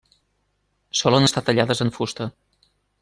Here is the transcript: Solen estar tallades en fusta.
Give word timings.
Solen 1.01 1.27
estar 1.27 1.43
tallades 1.51 1.85
en 1.87 1.95
fusta. 1.99 2.29